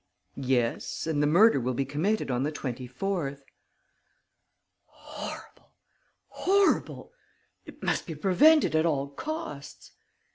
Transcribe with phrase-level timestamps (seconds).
[0.33, 3.43] "Yes; and the murder will be committed on the 24th."
[4.87, 5.73] "Horrible!
[6.29, 7.13] Horrible!
[7.67, 9.91] It must be prevented at all costs...."